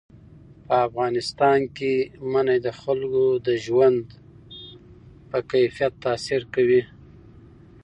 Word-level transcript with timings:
په 0.65 0.75
افغانستان 0.87 1.59
کې 1.77 1.93
منی 2.31 2.57
د 2.65 2.67
خلکو 2.81 3.25
د 3.47 3.49
ژوند 3.65 3.99
په 5.29 5.37
کیفیت 5.51 5.93
تاثیر 6.05 6.41
کوي. 6.53 6.81